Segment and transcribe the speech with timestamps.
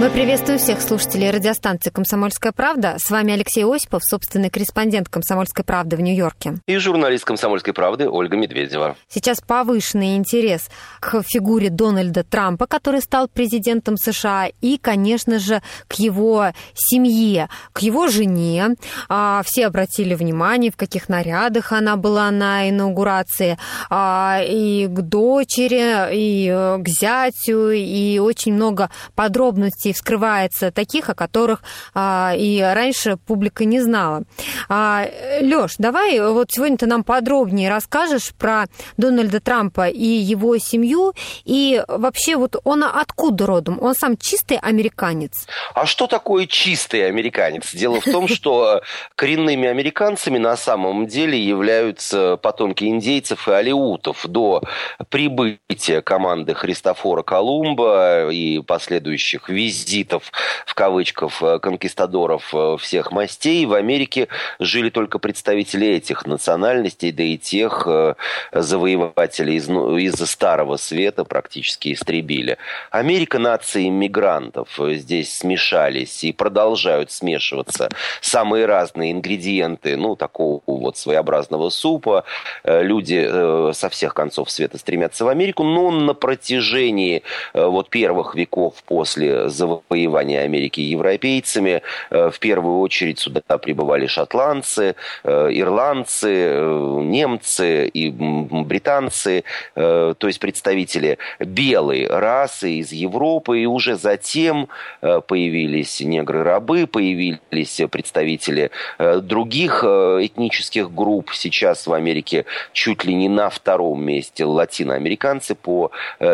[0.00, 2.98] Мы приветствуем всех слушателей радиостанции «Комсомольская правда».
[3.00, 6.58] С вами Алексей Осипов, собственный корреспондент «Комсомольской правды» в Нью-Йорке.
[6.68, 8.94] И журналист «Комсомольской правды» Ольга Медведева.
[9.08, 15.94] Сейчас повышенный интерес к фигуре Дональда Трампа, который стал президентом США, и, конечно же, к
[15.94, 18.76] его семье, к его жене.
[19.08, 23.58] А, все обратили внимание, в каких нарядах она была на инаугурации,
[23.90, 31.08] а, и к дочери, и э, к зятю, и очень много подробностей событий вскрывается таких,
[31.08, 31.62] о которых
[31.94, 34.22] а, и раньше публика не знала.
[34.68, 35.06] А,
[35.40, 38.66] Лёш, давай вот сегодня ты нам подробнее расскажешь про
[38.96, 41.12] Дональда Трампа и его семью,
[41.44, 43.78] и вообще вот он откуда родом?
[43.82, 45.46] Он сам чистый американец?
[45.74, 47.74] А что такое чистый американец?
[47.74, 48.82] Дело в том, что
[49.16, 54.62] коренными американцами на самом деле являются потомки индейцев и алиутов до
[55.10, 60.32] прибытия команды Христофора Колумба и последующих визитов визитов,
[60.66, 67.22] в кавычках, э, конкистадоров э, всех мастей, в Америке жили только представители этих национальностей, да
[67.22, 68.14] и тех э,
[68.52, 72.58] завоевателей из, ну, из Старого Света практически истребили.
[72.90, 74.78] Америка нации иммигрантов.
[74.78, 77.88] Здесь смешались и продолжают смешиваться
[78.20, 82.24] самые разные ингредиенты, ну, такого вот своеобразного супа.
[82.64, 87.22] Люди со всех концов света стремятся в Америку, но на протяжении
[87.54, 91.82] вот первых веков после завоевания Америки европейцами.
[92.10, 100.40] Э, в первую очередь сюда прибывали шотландцы, э, ирландцы, э, немцы и британцы, то есть
[100.40, 103.60] представители белой расы из Европы.
[103.60, 104.68] И уже затем
[105.00, 111.30] появились негры-рабы, появились представители других этнических групп.
[111.32, 115.90] Сейчас в Америке чуть ли не на втором месте латиноамериканцы по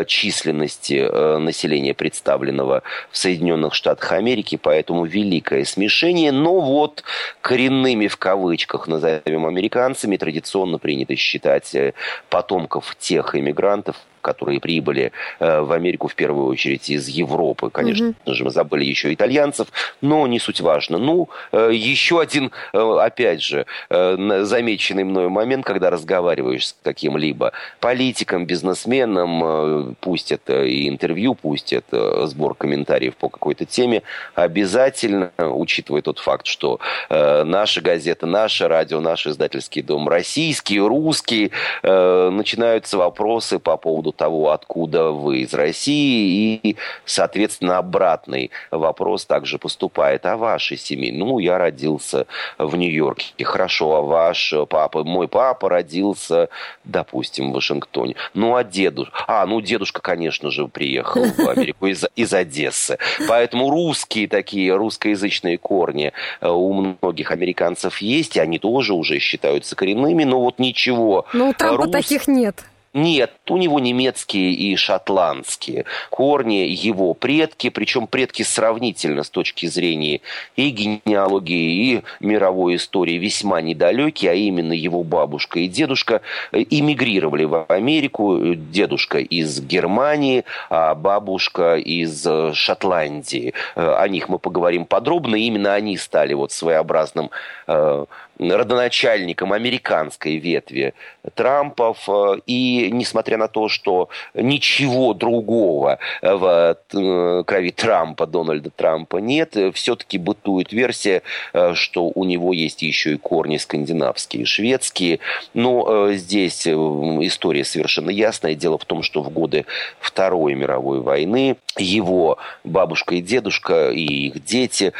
[0.07, 6.31] численности населения представленного в Соединенных Штатах Америки, поэтому великое смешение.
[6.31, 7.03] Но вот
[7.41, 11.95] коренными в кавычках, назовем американцами, традиционно принято считать э,
[12.29, 17.69] потомков тех иммигрантов, которые прибыли э, в Америку в первую очередь из Европы.
[17.71, 18.35] Конечно угу.
[18.35, 19.69] же, мы забыли еще итальянцев,
[20.01, 20.99] но не суть важно.
[20.99, 28.47] Ну, э, еще один, э, опять же, замеченный мною момент, когда разговариваешь с каким-либо политиком,
[28.47, 34.03] бизнесменом, пусть это и интервью, пусть это сбор комментариев по какой-то теме,
[34.35, 36.81] обязательно, учитывая тот факт, что
[37.11, 41.51] наша газета, наше радио, наш издательский дом российский, русский,
[41.83, 50.27] начинаются вопросы по поводу того, откуда вы из России, и, соответственно, обратный вопрос также поступает
[50.27, 51.13] о вашей семье.
[51.13, 52.27] Ну, я родился
[52.59, 53.45] в Нью-Йорке.
[53.45, 55.05] Хорошо, а ваш папа?
[55.05, 56.49] Мой папа родился,
[56.85, 58.17] допустим, в Вашингтоне.
[58.35, 59.25] Ну, а дедушка?
[59.27, 62.99] А, ну, дедушка, конечно же, приехал в Америку из, из Одессы.
[63.29, 69.77] Поэтому русские такие, русскоязычные корни э, у многих американцев есть, и они тоже уже считаются
[69.77, 71.27] коренными, но вот ничего.
[71.33, 71.93] Ну, у Трампа Рус...
[71.93, 72.65] таких нет.
[72.95, 80.21] Нет, у него немецкие и шотландские корни, его предки, причем предки сравнительно с точки зрения
[80.55, 86.21] и генеалогии, и мировой истории весьма недалекие, а именно его бабушка и дедушка
[86.53, 93.55] эмигрировали в Америку, дедушка из Германии, а бабушка из Шотландии.
[93.75, 97.31] О них мы поговорим подробно, именно они стали вот своеобразным
[97.67, 98.05] э,
[98.39, 100.95] родоначальником американской ветви
[101.35, 102.09] Трампов.
[102.09, 109.57] Э, и несмотря на то, что ничего другого в э, крови Трампа, Дональда Трампа нет,
[109.75, 111.23] все-таки бытует версия,
[111.53, 115.21] э, что у него есть еще и корни скандинавские, шведские.
[115.55, 118.55] Но здесь история совершенно ясная.
[118.55, 119.67] Дело в том, что в годы
[120.01, 124.93] Второй мировой войны его бабушка и дедушка и их дети,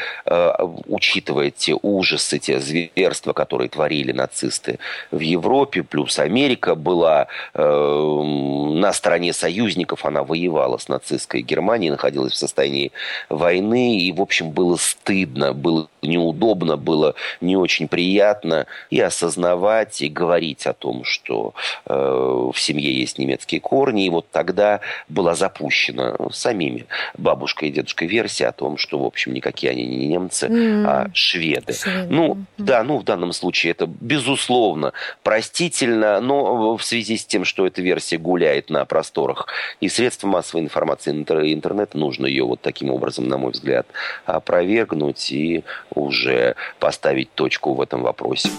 [0.87, 4.79] учитывая те ужасы, те зверства, зверства, которые творили нацисты
[5.11, 12.33] в Европе, плюс Америка была э, на стороне союзников, она воевала с нацистской Германией, находилась
[12.33, 12.91] в состоянии
[13.29, 20.09] войны, и, в общем, было стыдно, было неудобно, было не очень приятно и осознавать, и
[20.09, 21.53] говорить о том, что
[21.85, 24.79] э, в семье есть немецкие корни, и вот тогда
[25.09, 26.85] была запущена самими
[27.17, 30.85] бабушкой и дедушкой версия о том, что, в общем, никакие они не немцы, mm.
[30.87, 31.73] а шведы.
[31.73, 32.07] шведы.
[32.09, 32.45] Ну, mm.
[32.57, 37.81] да, ну, в данном случае это, безусловно, простительно, но в связи с тем, что эта
[37.81, 39.47] версия гуляет на просторах
[39.79, 43.87] и средства массовой информации интернета, нужно ее вот таким образом, на мой взгляд,
[44.25, 45.63] опровергнуть и
[45.93, 48.49] уже поставить точку в этом вопросе.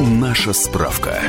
[0.00, 1.20] Наша справка.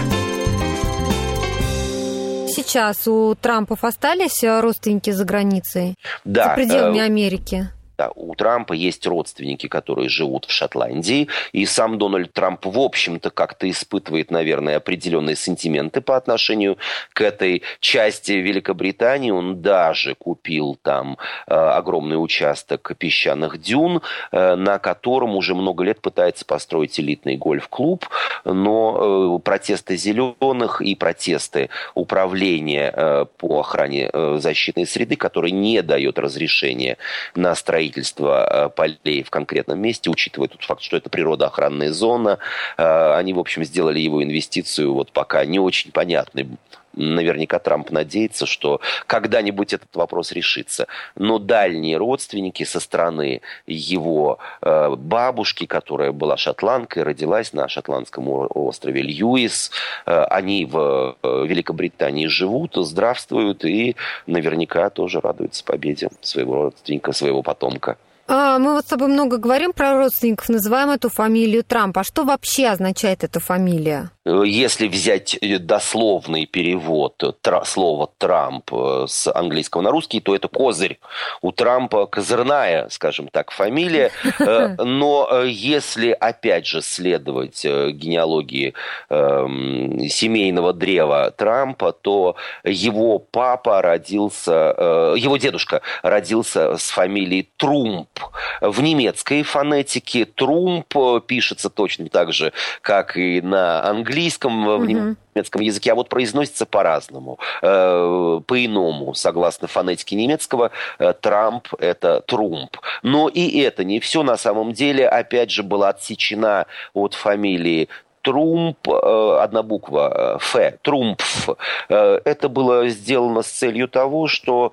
[2.47, 5.95] Сейчас у Трампов остались родственники за границей?
[6.25, 6.49] Да.
[6.49, 7.69] За пределами э, Америки?
[7.97, 13.29] Да, у Трампа есть родственники, которые живут в Шотландии, и сам Дональд Трамп, в общем-то,
[13.29, 16.77] как-то испытывает, наверное, определенные сантименты по отношению
[17.13, 19.31] к этой части Великобритании.
[19.31, 21.17] Он даже купил там
[21.47, 24.01] э, огромный участок песчаных дюн,
[24.31, 28.07] э, на котором уже много лет пытается построить элитный гольф-клуб,
[28.45, 35.81] но э, протесты зеленых и протесты управления э, по охране э, защитной среды, который не
[35.81, 36.97] дает разрешения
[37.35, 42.39] на строительство строительства э, полей в конкретном месте, учитывая тот факт, что это природоохранная зона.
[42.77, 46.47] Э, они, в общем, сделали его инвестицию вот пока не очень понятной
[46.93, 50.87] наверняка Трамп надеется, что когда-нибудь этот вопрос решится.
[51.15, 59.01] Но дальние родственники со стороны его э, бабушки, которая была шотландкой, родилась на шотландском острове
[59.01, 59.71] Льюис,
[60.05, 63.95] э, они в э, Великобритании живут, здравствуют и
[64.25, 67.97] наверняка тоже радуются победе своего родственника, своего потомка.
[68.33, 71.97] А, мы вот с тобой много говорим про родственников, называем эту фамилию Трамп.
[71.97, 74.09] А что вообще означает эта фамилия?
[74.23, 80.47] Если взять э, дословный перевод тра, слова «Трамп» э, с английского на русский, то это
[80.47, 80.99] козырь.
[81.41, 84.11] У Трампа козырная, скажем так, фамилия.
[84.39, 88.73] Э, но если, опять же, следовать генеалогии
[89.09, 98.20] эм, семейного древа Трампа, то его папа родился, его дедушка родился с фамилией Трумп.
[98.61, 100.25] В немецкой фонетике.
[100.25, 100.95] Трумп
[101.25, 106.65] пишется точно так же, как и на английском английском, в немецком языке, а вот произносится
[106.65, 112.77] по-разному, э, по-иному, согласно фонетике немецкого, э, Трамп– это Трумп.
[113.03, 117.89] Но и это не все на самом деле, опять же, была отсечена от фамилии
[118.21, 121.49] Трумп, э, одна буква, Ф, Трумпф.
[121.89, 124.71] Это было сделано с целью того, что,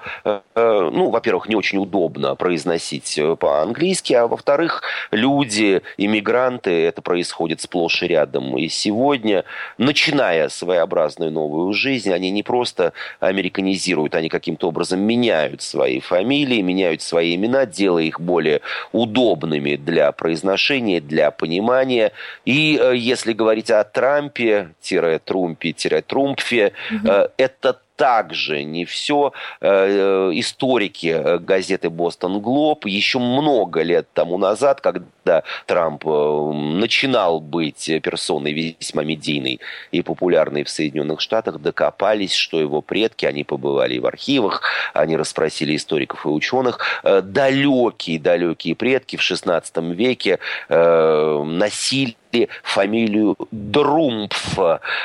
[0.55, 8.07] ну, во-первых, не очень удобно произносить по-английски, а во-вторых, люди, иммигранты, это происходит сплошь и
[8.07, 8.57] рядом.
[8.57, 9.45] И сегодня,
[9.79, 17.03] начиная своеобразную новую жизнь, они не просто американизируют, они каким-то образом меняют свои фамилии, меняют
[17.03, 18.61] свои имена, делая их более
[18.93, 22.13] удобными для произношения, для понимания.
[22.45, 27.09] И если говорить о Трампе-Трумпе-Трумпфе, угу.
[27.39, 29.33] это также не все.
[29.61, 37.91] Э, историки э, газеты «Бостон Глоб» еще много лет тому назад, когда Трамп начинал быть
[38.03, 44.07] персоной весьма медийной и популярной в Соединенных Штатах, докопались, что его предки, они побывали в
[44.07, 44.63] архивах,
[44.95, 50.39] они расспросили историков и ученых, далекие-далекие предки в XVI веке
[50.71, 52.17] носили
[52.63, 54.59] фамилию Друмпф.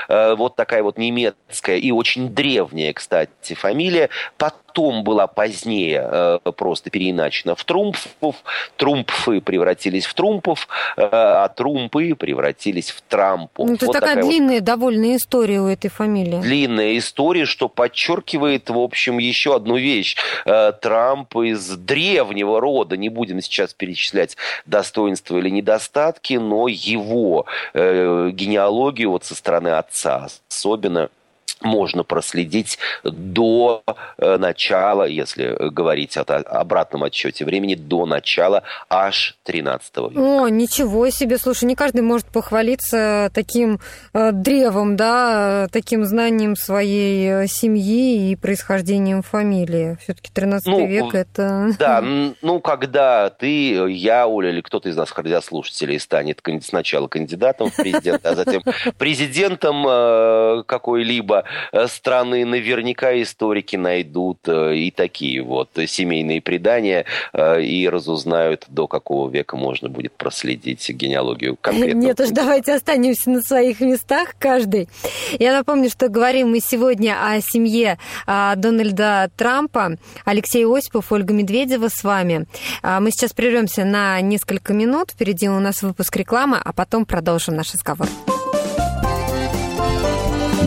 [0.09, 4.09] Вот такая вот немецкая и очень древняя, кстати, фамилия.
[4.37, 8.35] Потом была позднее э, просто переиначена в Трумпфов.
[8.77, 10.67] Трумпфы превратились в Трумпов,
[10.97, 13.67] э, а Трумпы превратились в Трампов.
[13.67, 16.41] Ну, это вот такая, такая длинная вот довольно история у этой фамилии.
[16.41, 20.15] Длинная история, что подчеркивает, в общем, еще одну вещь.
[20.45, 28.29] Э, Трамп из древнего рода, не будем сейчас перечислять достоинства или недостатки, но его э,
[28.31, 31.09] генеалогию вот со стороны отца особенно
[31.63, 33.83] можно проследить до
[34.17, 40.19] э, начала, если говорить о обратном отчете времени, до начала аж 13 века.
[40.19, 43.79] О, ничего себе, слушай, не каждый может похвалиться таким
[44.13, 49.97] э, древом, да, таким знанием своей э, семьи и происхождением фамилии.
[50.01, 51.71] Все-таки 13 ну, век это...
[51.79, 57.75] Да, ну, когда ты, я, Оля, или кто-то из нас, радиослушателей, станет сначала кандидатом в
[57.75, 58.63] президенты, а затем
[58.97, 61.45] президентом какой-либо
[61.87, 69.29] страны, наверняка историки найдут э, и такие вот семейные предания э, и разузнают, до какого
[69.29, 71.99] века можно будет проследить генеалогию конкретно.
[71.99, 74.89] Нет уж, давайте останемся на своих местах каждый.
[75.39, 79.97] Я напомню, что говорим мы сегодня о семье а, Дональда Трампа.
[80.25, 82.45] Алексей Осипов, Ольга Медведева с вами.
[82.81, 85.11] А, мы сейчас прервемся на несколько минут.
[85.11, 88.07] Впереди у нас выпуск рекламы, а потом продолжим наш разговор.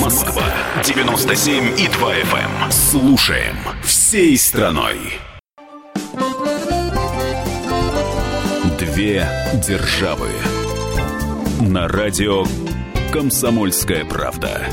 [0.00, 0.44] Москва
[0.84, 2.64] 97 и 2 FM.
[2.64, 2.72] Эм.
[2.72, 4.96] Слушаем всей страной.
[8.78, 9.28] Две
[9.66, 10.28] державы.
[11.60, 12.44] На радио
[13.12, 14.66] Комсомольская правда.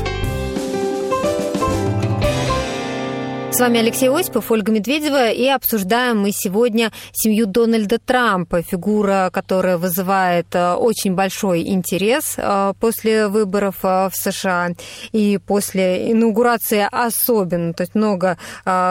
[3.56, 9.78] С вами Алексей Осипов, Ольга Медведева, и обсуждаем мы сегодня семью Дональда Трампа, фигура, которая
[9.78, 14.72] вызывает э, очень большой интерес э, после выборов э, в США
[15.12, 17.72] и после инаугурации особенно.
[17.72, 18.36] То есть много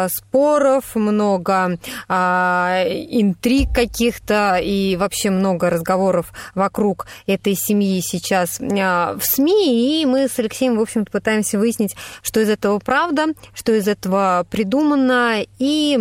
[0.08, 1.78] споров, много
[2.10, 10.40] интриг каких-то и вообще много разговоров вокруг этой семьи сейчас в СМИ, и мы с
[10.40, 15.98] Алексеем, в общем-то, пытаемся выяснить, что из этого правда, что из этого придумано, и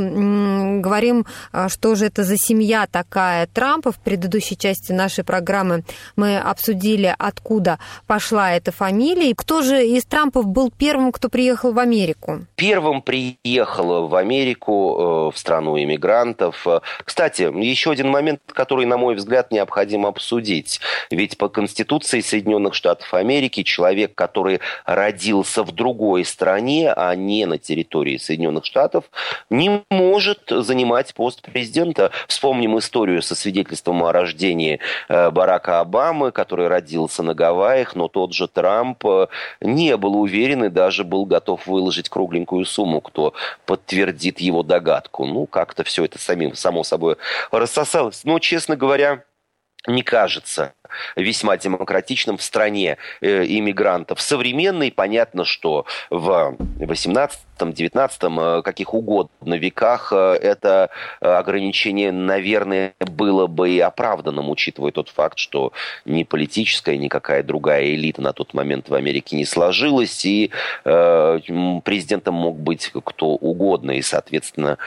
[0.81, 3.91] говорим, а, что же это за семья такая Трампа.
[3.91, 5.83] В предыдущей части нашей программы
[6.15, 9.35] мы обсудили, откуда пошла эта фамилия.
[9.35, 12.47] Кто же из Трампов был первым, кто приехал в Америку?
[12.55, 16.65] Первым приехал в Америку, э, в страну иммигрантов.
[17.05, 20.79] Кстати, еще один момент, который, на мой взгляд, необходимо обсудить.
[21.11, 27.59] Ведь по Конституции Соединенных Штатов Америки человек, который родился в другой стране, а не на
[27.59, 29.05] территории Соединенных Соединенных Штатов
[29.51, 32.11] не может занимать пост президента.
[32.29, 38.35] Вспомним историю со свидетельством о рождении э, Барака Обамы, который родился на Гавайях, но тот
[38.35, 39.27] же Трамп э,
[39.61, 43.33] не был уверен и даже был готов выложить кругленькую сумму, кто
[43.67, 45.25] подтвердит его догадку.
[45.25, 47.17] Ну, как-то все это самим, само собой
[47.51, 48.25] рассосалось.
[48.25, 49.25] Но, честно говоря,
[49.87, 50.75] не кажется
[51.17, 54.21] весьма демократичным в стране э, иммигрантов.
[54.21, 63.71] Современный, понятно, что в 18-19, э, каких угодно веках э, это ограничение, наверное, было бы
[63.71, 65.73] и оправданным, учитывая тот факт, что
[66.05, 70.51] ни политическая, ни какая другая элита на тот момент в Америке не сложилась, и
[70.85, 74.79] президентом мог быть кто угодно, и, соответственно,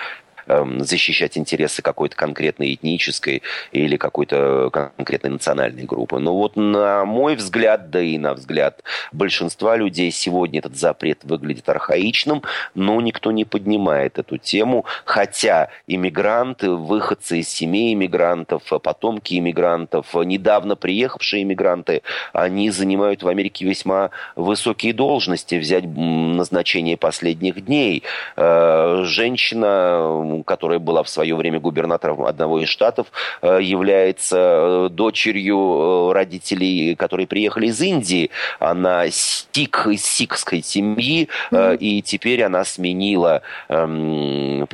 [0.80, 6.20] защищать интересы какой-то конкретной этнической или какой-то конкретной национальной группы.
[6.20, 11.68] Но вот на мой взгляд, да и на взгляд большинства людей сегодня этот запрет выглядит
[11.70, 12.44] архаичным,
[12.76, 20.76] но никто не поднимает эту тему, хотя иммигранты, выходцы из семей иммигрантов, потомки иммигрантов, недавно
[20.76, 22.02] приехавшие иммигранты,
[22.34, 25.56] они занимают в Америке весьма высокие должности.
[25.56, 28.04] Взять назначение последних дней.
[28.36, 33.08] Э, женщина, которая была в свое время губернатором одного из штатов,
[33.42, 38.30] э, является э, дочерью э, родителей, которые приехали из Индии.
[38.60, 41.78] Она сик из сикской семьи, mm-hmm.
[41.78, 44.68] и теперь она сменила эм,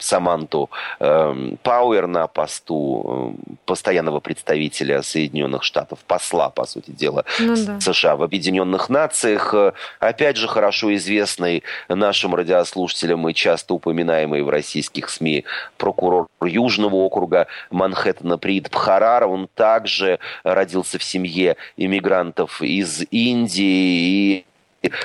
[0.00, 7.54] Саманту э, Пауэр на посту э, постоянного представителя Соединенных Штатов, посла, по сути дела, ну,
[7.56, 7.80] да.
[7.80, 9.54] США в Объединенных Нациях.
[9.54, 15.44] Э, опять же, хорошо известный нашим радиослушателям и часто упоминаемый в российских СМИ
[15.76, 19.26] прокурор Южного округа Манхэттена Прид Бхарар.
[19.26, 24.44] Он также родился в семье иммигрантов из Индии и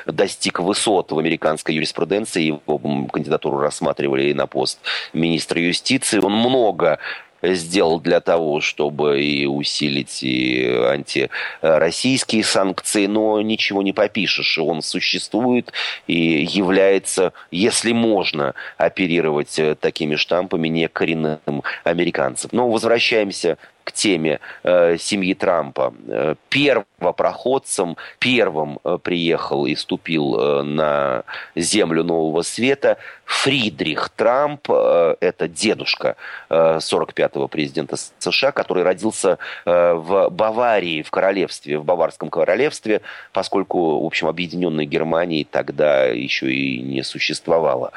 [0.05, 2.43] достиг высот в американской юриспруденции.
[2.43, 2.79] Его
[3.11, 4.79] кандидатуру рассматривали и на пост
[5.13, 6.19] министра юстиции.
[6.19, 6.99] Он много
[7.43, 14.57] сделал для того, чтобы и усилить и антироссийские санкции, но ничего не попишешь.
[14.57, 15.71] Он существует
[16.07, 22.49] и является, если можно оперировать такими штампами, не коренным американцем.
[22.53, 25.93] Но возвращаемся к теме э, семьи Трампа.
[26.07, 31.23] Э, первопроходцем, первым э, приехал и ступил э, на
[31.55, 36.15] землю Нового Света Фридрих Трамп, э, это дедушка
[36.49, 43.01] э, 45-го президента США, который родился э, в Баварии, в королевстве, в Баварском королевстве,
[43.33, 47.91] поскольку, в общем, объединенной Германии тогда еще и не существовало.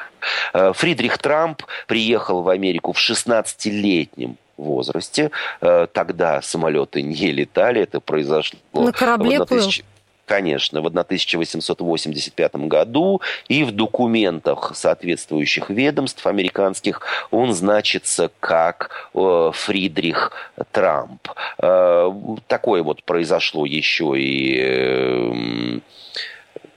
[0.53, 5.31] Фридрих Трамп приехал в Америку в 16-летнем возрасте.
[5.61, 8.59] Э, тогда самолеты не летали, это произошло...
[8.73, 9.83] На корабле в 1000...
[10.29, 17.01] Конечно, в 1885 году и в документах соответствующих ведомств американских
[17.31, 20.31] он значится как э, Фридрих
[20.71, 21.29] Трамп.
[21.57, 22.11] Э,
[22.45, 25.81] такое вот произошло еще и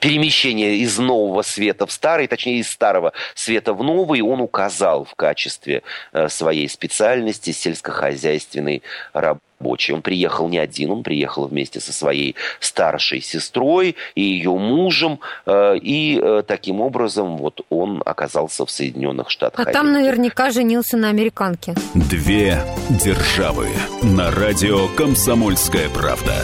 [0.02, 5.14] перемещение из нового света в старый, точнее, из старого света в новый, он указал в
[5.14, 5.82] качестве
[6.12, 8.82] э, своей специальности сельскохозяйственной
[9.12, 9.92] работы рабочий.
[9.92, 15.76] Он приехал не один, он приехал вместе со своей старшей сестрой и ее мужем, э,
[15.80, 19.64] и э, таким образом вот он оказался в Соединенных Штатах.
[19.64, 21.75] А там наверняка женился на американке.
[21.94, 22.59] Две
[22.90, 23.68] державы
[24.02, 26.35] на радио «Комсомольская правда».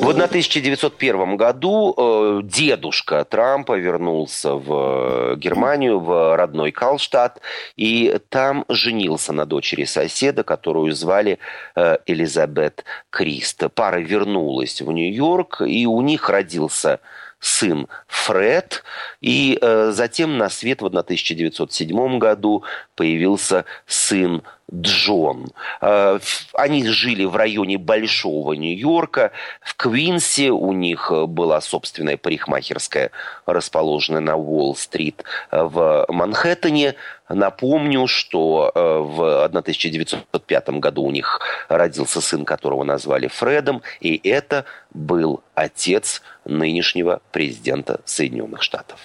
[0.00, 7.42] В 1901 году э, дедушка Трампа вернулся в Германию, в родной Калштадт,
[7.76, 11.38] и там женился на дочери соседа, которую звали
[11.76, 13.62] э, Элизабет Крист.
[13.74, 17.00] Пара вернулась в Нью-Йорк, и у них родился
[17.40, 18.84] сын Фред,
[19.20, 24.42] и э, затем на свет в 1907 году появился сын
[24.72, 25.48] Джон.
[25.80, 26.18] Э,
[26.54, 29.32] они жили в районе Большого Нью-Йорка.
[29.60, 33.10] В Квинсе у них была собственная парикмахерская,
[33.46, 36.94] расположенная на Уолл-стрит э, в Манхэттене.
[37.28, 44.64] Напомню, что э, в 1905 году у них родился сын, которого назвали Фредом, и это
[44.92, 48.98] был отец нынешнего президента Соединенных Штатов.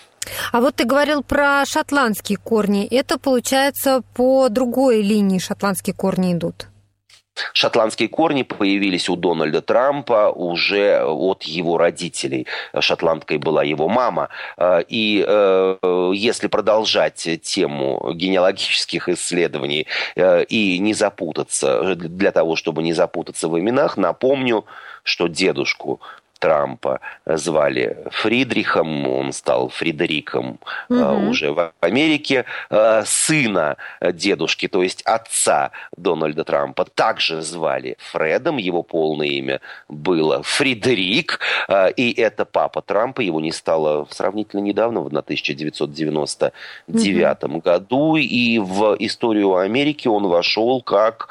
[0.51, 2.87] А вот ты говорил про шотландские корни.
[2.87, 6.67] Это, получается, по другой линии шотландские корни идут?
[7.51, 12.47] Шотландские корни появились у Дональда Трампа уже от его родителей.
[12.79, 14.29] Шотландкой была его мама.
[14.87, 22.93] И э, если продолжать тему генеалогических исследований э, и не запутаться, для того, чтобы не
[22.93, 24.65] запутаться в именах, напомню,
[25.05, 26.01] что дедушку
[26.39, 30.59] Трампа звали Фридрихом, он стал Фредериком
[30.89, 31.29] угу.
[31.29, 32.45] уже в Америке.
[32.69, 40.43] А, сына дедушки, то есть отца Дональда Трампа, также звали Фредом, его полное имя было
[40.43, 47.59] Фредерик, а, и это папа Трампа, его не стало сравнительно недавно, в 1999 угу.
[47.59, 51.29] году, и в историю Америки он вошел как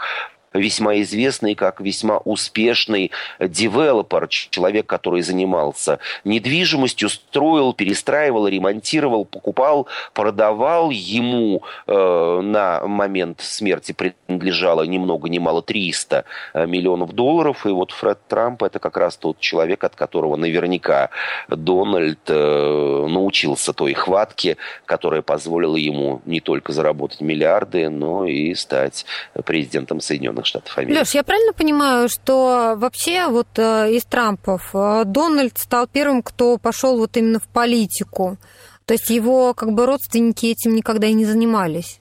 [0.54, 10.90] весьма известный, как весьма успешный девелопер, человек, который занимался недвижимостью, строил, перестраивал, ремонтировал, покупал, продавал.
[10.90, 17.66] Ему э, на момент смерти принадлежало ни много ни мало 300 э, миллионов долларов.
[17.66, 21.10] И вот Фред Трамп это как раз тот человек, от которого наверняка
[21.48, 29.04] Дональд э, научился той хватке, которая позволила ему не только заработать миллиарды, но и стать
[29.44, 30.98] президентом Соединенных Соединенных Штатов Америки.
[30.98, 36.58] Леш, я правильно понимаю, что вообще вот э, из Трампов э, Дональд стал первым, кто
[36.58, 38.36] пошел вот именно в политику?
[38.84, 42.00] То есть его как бы родственники этим никогда и не занимались?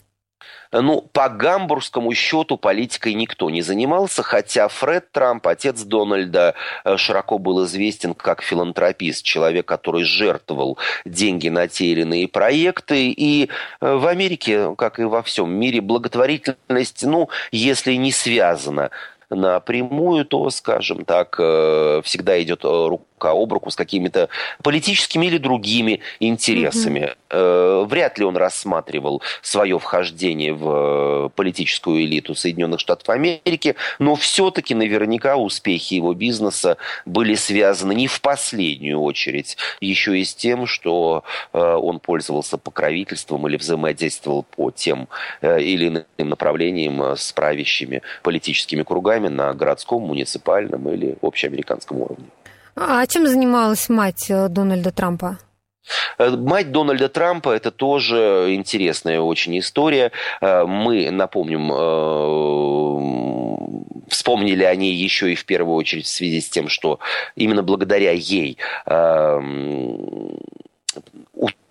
[0.73, 7.37] Ну, по гамбургскому счету политикой никто не занимался, хотя Фред Трамп, отец Дональда, э, широко
[7.37, 13.11] был известен как филантропист, человек, который жертвовал деньги на те или иные проекты.
[13.11, 13.49] И
[13.81, 18.89] э, в Америке, как и во всем мире, благотворительность, ну, если не связана
[19.29, 24.29] напрямую, то, скажем так, э, всегда идет рука об руку с какими-то
[24.61, 27.13] политическими или другими интересами.
[27.29, 27.85] Mm-hmm.
[27.85, 34.75] Вряд ли он рассматривал свое вхождение в э, политическую элиту Соединенных Штатов Америки, но все-таки
[34.75, 41.23] наверняка успехи его бизнеса были связаны не в последнюю очередь еще и с тем, что
[41.53, 45.07] э, он пользовался покровительством или взаимодействовал по тем
[45.41, 52.25] или иным направлениям с правящими политическими кругами на городском, муниципальном или общеамериканском уровне.
[52.75, 55.37] А чем занималась мать э, Дональда Трампа?
[56.17, 60.11] Э, мать Дональда Трампа– это тоже интересная очень история.
[60.41, 61.69] Э, мы, напомним,
[64.09, 66.99] вспомнили о ней еще и в первую очередь в связи с тем, что
[67.35, 68.93] именно благодаря ей у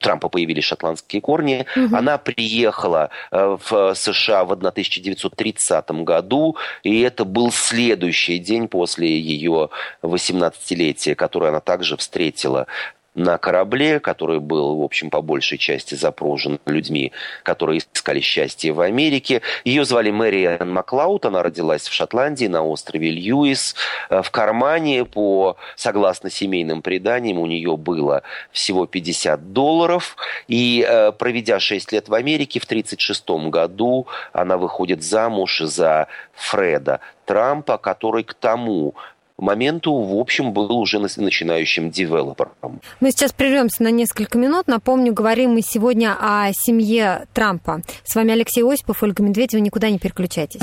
[0.03, 1.65] Трампа появились шотландские корни.
[1.77, 1.97] Угу.
[1.97, 9.71] Она приехала э, в США в 1930 году, и это был следующий день после ее
[10.03, 12.67] 18-летия, который она также встретила
[13.15, 18.81] на корабле, который был, в общем, по большей части запружен людьми, которые искали счастье в
[18.81, 19.43] Америке.
[19.65, 23.75] Ее звали Мэри Энн Маклауд, она родилась в Шотландии на острове Льюис.
[24.09, 30.17] Э, в кармане, по, согласно семейным преданиям, у нее было всего 50 долларов.
[30.49, 37.01] И э, проведя 6 лет в Америке, в 1936 году она выходит замуж за Фреда
[37.27, 38.95] Трампа, который к тому
[39.43, 42.81] моменту, в общем, был уже начинающим девелопером.
[43.01, 44.67] Мы сейчас прервемся на несколько минут.
[44.69, 47.83] Напомню, говорим мы сегодня о семье Трампа.
[48.05, 49.61] С вами Алексей Осипов, Ольга Медведева.
[49.61, 50.63] Никуда не переключайтесь.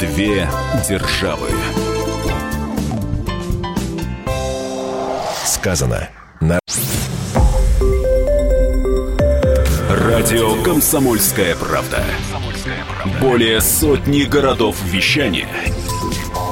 [0.00, 0.48] Две
[0.88, 1.48] державы.
[5.58, 6.08] сказано
[6.40, 6.60] на...
[9.90, 12.04] Радио «Комсомольская правда».
[13.20, 15.48] Более сотни городов вещания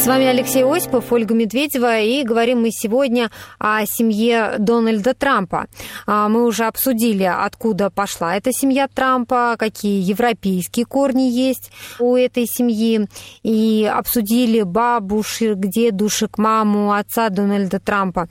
[0.00, 5.66] С вами Алексей Осипов, Ольга Медведева, и говорим мы сегодня о семье Дональда Трампа.
[6.06, 12.46] А, мы уже обсудили, откуда пошла эта семья Трампа, какие европейские корни есть у этой
[12.46, 13.08] семьи,
[13.42, 18.26] и обсудили бабушек, дедушек, маму, отца Дональда Трампа.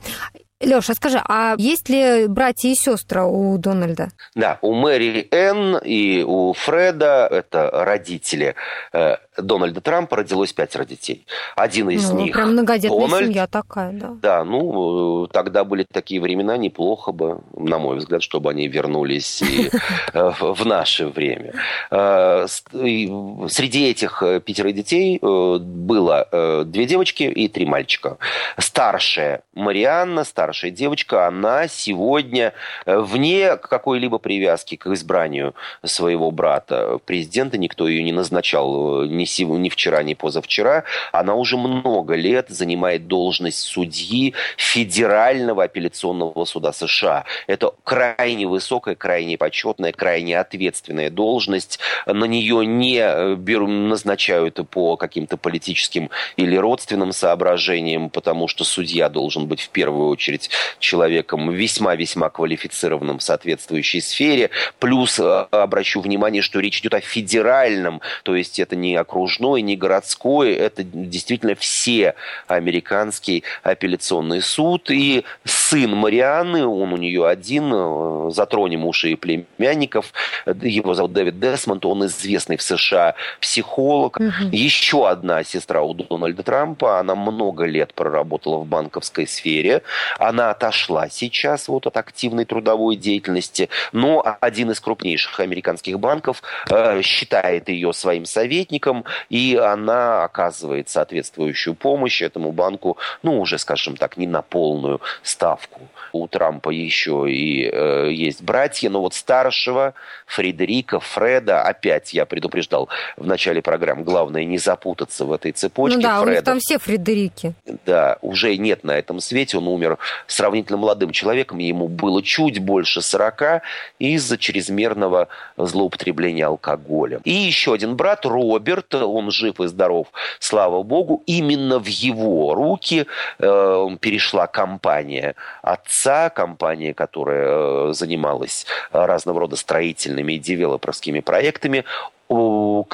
[0.60, 4.10] Леша, скажи, а есть ли братья и сестры у Дональда?
[4.34, 8.54] Да, у Мэри Энн и у Фреда, это родители
[8.92, 11.24] э, Дональда Трампа, родилось пятеро детей.
[11.56, 13.26] Один из ну, них прям многодетная Дональд.
[13.28, 14.10] семья такая, да.
[14.20, 19.70] Да, ну, тогда были такие времена, неплохо бы, на мой взгляд, чтобы они вернулись и
[20.12, 21.54] э, в наше время.
[21.90, 28.18] Э, среди этих пятеро детей было две девочки и три мальчика.
[28.58, 36.98] Старшая Марианна, старшая старшая девочка, она сегодня э, вне какой-либо привязки к избранию своего брата
[37.06, 40.82] президента, никто ее не назначал э, ни, ни вчера, ни позавчера,
[41.12, 47.26] она уже много лет занимает должность судьи Федерального апелляционного суда США.
[47.46, 51.78] Это крайне высокая, крайне почетная, крайне ответственная должность.
[52.06, 59.08] На нее не э, беру, назначают по каким-то политическим или родственным соображениям, потому что судья
[59.08, 64.50] должен быть в первую очередь быть человеком весьма-весьма квалифицированным в соответствующей сфере.
[64.78, 69.76] Плюс э, обращу внимание, что речь идет о федеральном, то есть это не окружной, не
[69.76, 72.14] городской, это действительно все
[72.48, 74.90] американский апелляционный суд.
[74.90, 80.12] И сын Марианны, он у нее один, э, затронем уши и племянников,
[80.46, 84.18] его зовут Дэвид Десмонд, он известный в США психолог.
[84.18, 84.48] Угу.
[84.52, 89.82] Еще одна сестра у Дональда Трампа, она много лет проработала в банковской сфере,
[90.30, 97.02] она отошла сейчас вот от активной трудовой деятельности, но один из крупнейших американских банков э,
[97.02, 104.16] считает ее своим советником, и она оказывает соответствующую помощь этому банку, ну, уже, скажем так,
[104.16, 105.80] не на полную ставку.
[106.12, 109.94] У Трампа еще и э, есть братья, но вот старшего
[110.26, 115.96] Фредерика, Фреда, опять я предупреждал в начале программы, главное не запутаться в этой цепочке.
[115.96, 117.54] Ну да, Фреда, у них там все Фредерики.
[117.84, 123.02] Да, уже нет на этом свете, он умер сравнительно молодым человеком, ему было чуть больше
[123.02, 123.62] 40
[123.98, 127.20] из-за чрезмерного злоупотребления алкоголем.
[127.24, 133.06] И еще один брат, Роберт, он жив и здоров, слава богу, именно в его руки
[133.38, 141.84] э, перешла компания отца, компания, которая э, занималась разного рода строительными и девелоперскими проектами.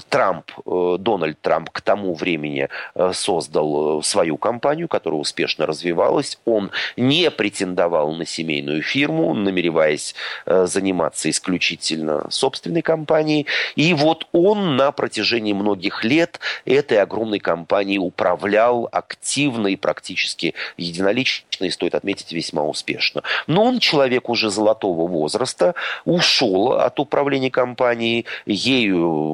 [0.09, 6.38] Трамп, э, Дональд Трамп к тому времени э, создал э, свою компанию, которая успешно развивалась.
[6.46, 10.14] Он не претендовал на семейную фирму, намереваясь
[10.46, 13.46] заниматься исключительно собственной компанией.
[13.75, 21.64] И вот он на протяжении многих лет этой огромной компанией управлял активно и практически единолично,
[21.66, 23.22] и стоит отметить, весьма успешно.
[23.46, 29.26] Но он человек уже золотого возраста, ушел от управления компанией, ею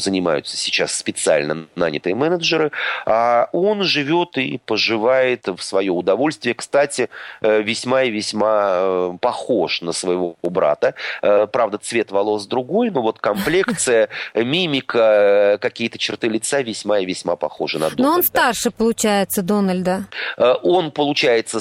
[0.00, 2.72] занимаются сейчас специально нанятые менеджеры,
[3.06, 6.54] а он живет и поживает в свое удовольствие.
[6.54, 7.08] Кстати,
[7.40, 10.94] э, весьма и весьма э, похож на своего брата.
[11.22, 17.36] Э, правда, цвет волос другой, но вот комплекция, мимика, какие-то черты лица весьма и весьма
[17.36, 18.02] похожи на Дональда.
[18.02, 20.06] Но он старше, получается, Дональда.
[20.36, 21.60] Он, получается,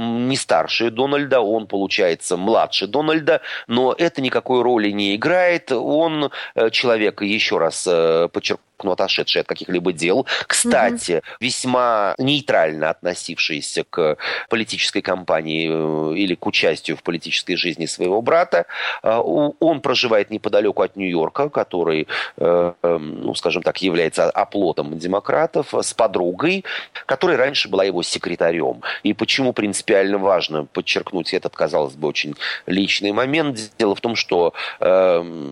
[0.00, 5.72] не старше Дональда, он, получается, младше Дональда, но это никакой роли не играет.
[5.72, 6.30] Он
[6.70, 10.26] человек человек, еще раз э, подчеркну, ну, отошедший от каких-либо дел.
[10.46, 11.22] Кстати, угу.
[11.40, 14.16] весьма нейтрально относившийся к
[14.48, 18.66] политической кампании э, или к участию в политической жизни своего брата.
[19.02, 22.06] А, он проживает неподалеку от Нью-Йорка, который,
[22.36, 26.64] э, эм, ну, скажем так, является оплотом демократов, с подругой,
[27.06, 28.82] которая раньше была его секретарем.
[29.02, 32.34] И почему принципиально важно подчеркнуть этот, казалось бы, очень
[32.66, 33.58] личный момент?
[33.78, 35.50] Дело в том, что э,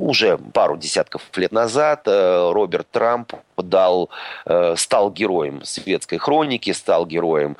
[0.00, 4.10] уже пару десятков лет назад Роберт Трамп дал,
[4.76, 7.56] стал героем светской хроники, стал героем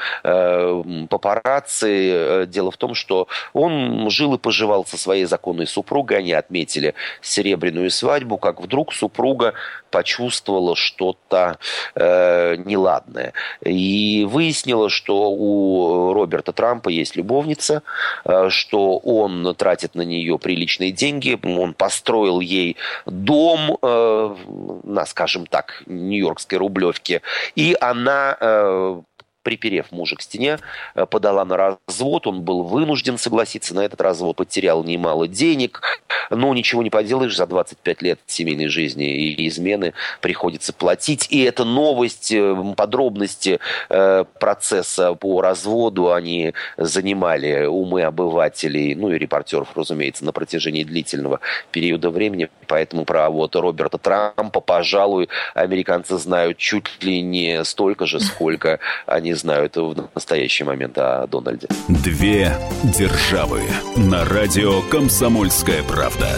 [1.08, 2.46] папарацци.
[2.46, 7.90] Дело в том, что он жил и поживал со своей законной супругой, они отметили серебряную
[7.90, 9.54] свадьбу, как вдруг супруга
[9.96, 11.58] почувствовала что-то
[11.94, 13.32] э, неладное.
[13.64, 17.82] И выяснила, что у Роберта Трампа есть любовница,
[18.26, 24.36] э, что он тратит на нее приличные деньги, он построил ей дом э,
[24.84, 27.22] на, скажем так, нью-йоркской рублевке,
[27.54, 29.00] и она э,
[29.46, 30.58] приперев мужа к стене,
[30.96, 32.26] э, подала на развод.
[32.26, 35.82] Он был вынужден согласиться на этот развод, потерял немало денег.
[36.30, 41.28] Но ничего не поделаешь, за 25 лет семейной жизни и измены приходится платить.
[41.30, 49.18] И эта новость, э, подробности э, процесса по разводу, они занимали умы обывателей, ну и
[49.18, 51.38] репортеров, разумеется, на протяжении длительного
[51.70, 52.50] периода времени.
[52.66, 59.35] Поэтому про вот Роберта Трампа, пожалуй, американцы знают чуть ли не столько же, сколько они
[59.36, 61.68] знают в настоящий момент о Дональде.
[61.88, 63.62] Две державы
[63.96, 66.28] на радио «Комсомольская правда».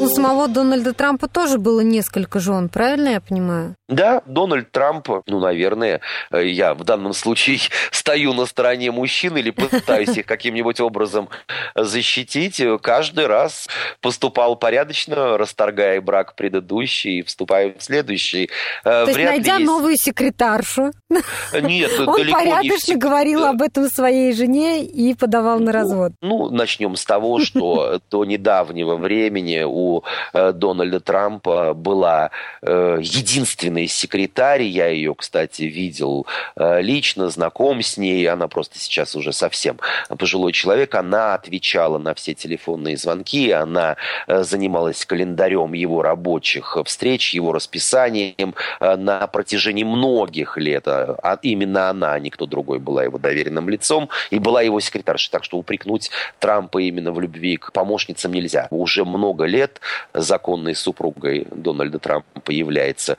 [0.00, 3.74] У самого Дональда Трампа тоже было несколько жен, правильно я понимаю?
[3.88, 7.58] Да, Дональд Трамп, ну, наверное, э, я в данном случае
[7.90, 11.28] стою на стороне мужчин или пытаюсь их каким-нибудь образом
[11.74, 13.68] защитить, каждый раз
[14.00, 18.50] поступал порядочно, расторгая брак предыдущий и вступая в следующий.
[18.84, 19.66] Э, То есть, найдя есть...
[19.66, 20.92] новую секретаршу,
[21.60, 22.98] Нет, он порядочно не...
[22.98, 26.12] говорил об этом своей жене и подавал на ну, развод.
[26.20, 29.85] Ну, начнем с того, что до недавнего времени у
[30.32, 32.30] э, Дональда Трампа была
[32.62, 39.16] единственная единственный секретарь, я ее, кстати, видел э, лично, знаком с ней, она просто сейчас
[39.16, 39.78] уже совсем
[40.18, 43.96] пожилой человек, она отвечала на все телефонные звонки, она
[44.26, 50.86] э, занималась календарем его рабочих встреч, его расписанием э, на протяжении многих лет.
[50.86, 55.30] А именно она, а никто другой, была его доверенным лицом и была его секретаршей.
[55.30, 58.68] Так что упрекнуть Трампа именно в любви к помощницам нельзя.
[58.70, 59.75] Уже много лет
[60.12, 63.16] законной супругой Дональда Трампа является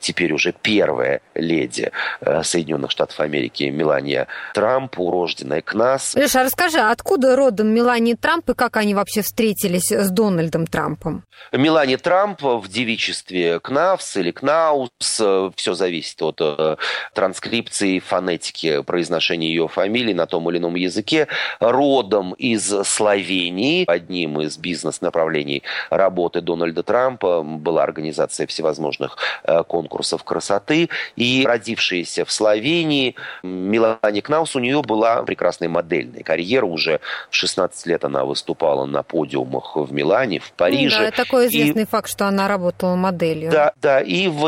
[0.00, 6.14] теперь уже первая леди э, Соединенных Штатов Америки Мелания Трамп, урожденная Кнас.
[6.14, 11.24] Леша, расскажи, откуда родом Мелания Трамп и как они вообще встретились с Дональдом Трампом?
[11.52, 16.76] Мелания Трамп в девичестве Кнавс или Кнаус, э, все зависит от э,
[17.14, 21.28] транскрипции, фонетики произношения ее фамилии на том или ином языке,
[21.60, 23.84] родом из Словении.
[23.88, 29.16] Одним из бизнес-направлений работы Дональда Трампа была организация всевозможных
[29.66, 30.88] конкурсов красоты.
[31.16, 36.66] И родившаяся в Словении Мелани Кнаус, у нее была прекрасная модельная карьера.
[36.66, 40.98] Уже в 16 лет она выступала на подиумах в Милане, в Париже.
[40.98, 41.86] Ну, да, такой известный и...
[41.86, 43.50] факт, что она работала моделью.
[43.50, 44.00] Да, да.
[44.00, 44.46] И в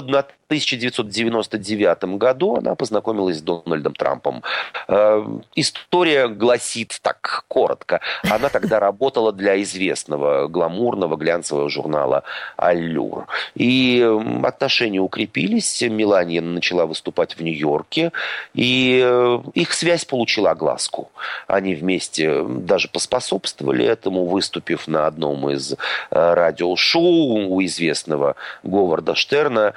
[0.49, 4.43] 1999 году она познакомилась с Дональдом Трампом.
[4.89, 5.23] Э,
[5.55, 8.01] история гласит так коротко.
[8.31, 12.23] Она тогда работала для известного гламурного глянцевого журнала
[12.57, 13.27] «Аллюр».
[13.57, 14.03] И
[14.43, 15.83] отношения укрепились.
[15.83, 18.13] Мелания начала выступать в Нью-Йорке.
[18.55, 21.11] И э, их связь получила огласку.
[21.47, 25.77] Они вместе даже поспособствовали этому, выступив на одном из э,
[26.11, 29.75] радиошоу у известного Говарда Штерна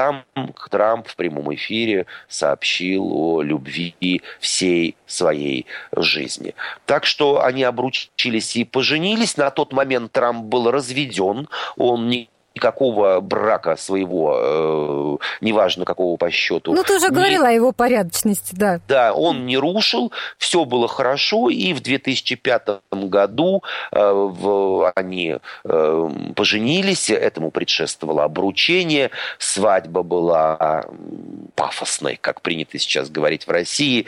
[0.00, 0.24] там
[0.70, 6.54] Трамп в прямом эфире сообщил о любви всей своей жизни.
[6.86, 9.36] Так что они обручились и поженились.
[9.36, 11.50] На тот момент Трамп был разведен.
[11.76, 16.72] Он не никакого брака своего, э, неважно какого по счету.
[16.72, 17.14] Ну, ты уже не...
[17.14, 18.80] говорила о его порядочности, да.
[18.88, 26.10] Да, он не рушил, все было хорошо, и в 2005 году э, в, они э,
[26.34, 30.84] поженились, этому предшествовало обручение, свадьба была
[31.54, 34.06] пафосной, как принято сейчас говорить в России.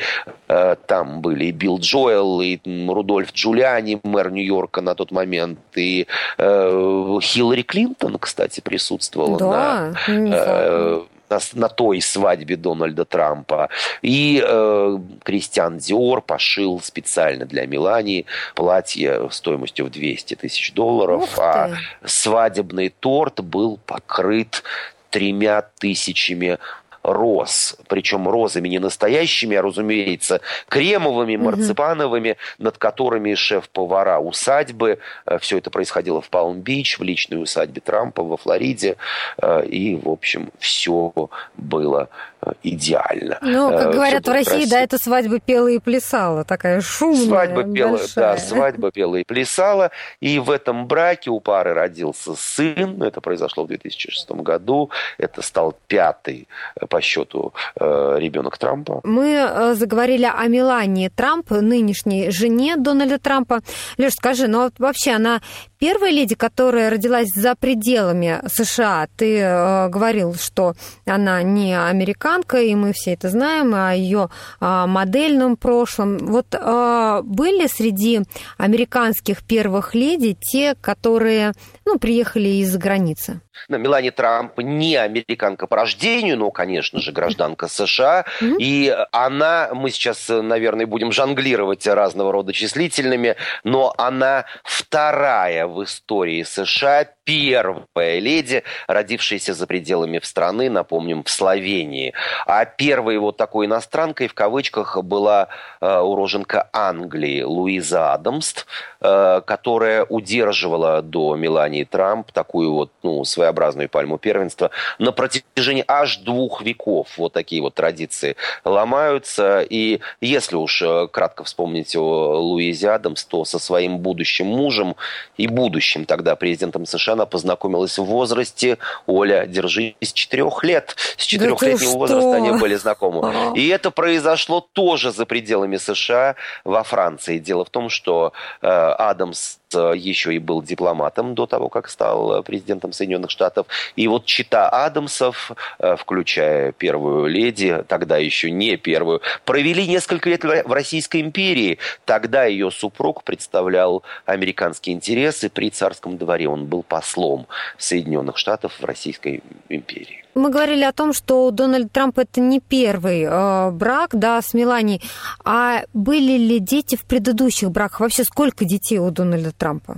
[0.49, 6.07] Э, там были и Билл Джоэл, и Рудольф Джулиани, мэр Нью-Йорка на тот момент, и
[6.39, 13.69] э, Хиллари Клинтон, кстати, кстати, присутствовала да, на, э, на, на той свадьбе Дональда Трампа.
[14.01, 21.73] И э, Кристиан Диор пошил специально для Мелании платье стоимостью в 200 тысяч долларов, а
[22.07, 24.63] свадебный торт был покрыт
[25.11, 26.57] тремя тысячами
[27.03, 27.77] роз.
[27.89, 34.99] Причем розами не настоящими, а, разумеется, кремовыми, марципановыми, над которыми шеф-повара усадьбы.
[35.27, 38.97] Э, Все это происходило в Палм-Бич, в личной усадьбе Трампа во Флориде.
[39.41, 41.13] Э, и, в общем, все
[41.57, 42.09] было
[42.41, 43.39] э, идеально.
[43.43, 44.71] Ну, как говорят в России, красиво.
[44.71, 48.15] да, это свадьба пела и плясала, такая шумная, Свадьба пела, большая.
[48.15, 49.91] да, свадьба пела и плясала.
[50.21, 53.03] И в этом браке у пары родился сын.
[53.03, 54.91] Это произошло в 2006 году.
[55.19, 56.49] Это стал пятый
[56.93, 59.01] по счету ребенок Трампа.
[59.03, 63.61] Мы заговорили о Мелании Трамп, нынешней жене Дональда Трампа.
[63.97, 65.41] Леш, скажи, ну вот вообще она
[65.83, 69.09] первая леди, которая родилась за пределами США.
[69.17, 70.75] Ты э, говорил, что
[71.07, 74.29] она не американка, и мы все это знаем, о ее
[74.61, 76.19] э, модельном прошлом.
[76.19, 78.21] Вот э, были среди
[78.59, 81.53] американских первых леди те, которые
[81.85, 83.41] ну, приехали из-за границы?
[83.69, 88.25] На Мелани Трамп не американка по рождению, но, конечно же, гражданка США.
[88.41, 88.57] Mm-hmm.
[88.59, 96.43] И она, мы сейчас, наверное, будем жонглировать разного рода числительными, но она вторая в истории
[96.43, 102.15] США первая леди, родившаяся за пределами страны, напомним, в Словении.
[102.47, 105.49] А первой вот такой иностранкой, в кавычках, была
[105.81, 108.67] э, уроженка Англии Луиза Адамс,
[109.01, 116.19] э, которая удерживала до Мелании Трамп такую вот, ну, своеобразную пальму первенства на протяжении аж
[116.19, 117.09] двух веков.
[117.19, 119.65] Вот такие вот традиции ломаются.
[119.69, 124.97] И если уж э, кратко вспомнить о Луизе Адамс, то со своим будущим мужем
[125.37, 130.97] и будущим тогда президентом США она познакомилась в возрасте, Оля, держись, с четырех лет.
[131.17, 133.29] С четырехлетнего да возраста они были знакомы.
[133.29, 133.53] Ага.
[133.55, 137.39] И это произошло тоже за пределами США во Франции.
[137.39, 142.43] Дело в том, что э, Адамс еще и был дипломатом до того, как стал э,
[142.43, 143.67] президентом Соединенных Штатов.
[143.97, 150.45] И вот чита Адамсов, э, включая первую леди, тогда еще не первую, провели несколько лет
[150.45, 151.79] в Российской империи.
[152.05, 156.49] Тогда ее супруг представлял американские интересы при царском дворе.
[156.49, 157.47] Он был послом
[157.79, 160.23] Соединенных Штатов в Российской империи.
[160.35, 165.03] Мы говорили о том, что Дональд Трамп это не первый э, брак, да, с Меланией.
[165.45, 168.01] А были ли дети в предыдущих браках?
[168.01, 169.95] Вообще сколько детей у Дональда Трампа?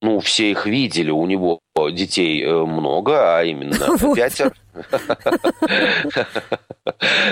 [0.00, 1.58] Ну, все их видели, у него
[1.90, 3.76] детей э, много, а именно
[4.14, 4.52] пятеро.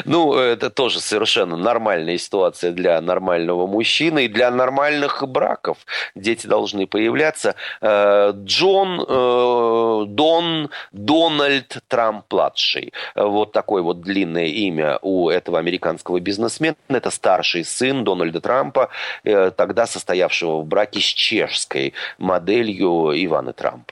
[0.05, 5.79] Ну, это тоже совершенно нормальная ситуация для нормального мужчины и для нормальных браков.
[6.15, 7.55] Дети должны появляться.
[7.81, 12.93] Э, Джон, э, Дон, Дональд Трамп-младший.
[13.15, 16.77] Вот такое вот длинное имя у этого американского бизнесмена.
[16.89, 18.91] Это старший сын Дональда Трампа,
[19.25, 23.91] тогда состоявшего в браке с чешской моделью Иваны Трамп.